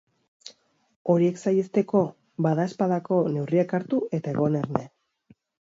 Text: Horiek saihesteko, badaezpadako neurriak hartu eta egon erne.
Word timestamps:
Horiek 1.13 1.37
saihesteko, 1.43 2.01
badaezpadako 2.47 3.23
neurriak 3.37 3.79
hartu 3.81 4.05
eta 4.21 4.37
egon 4.37 4.63
erne. 4.65 4.87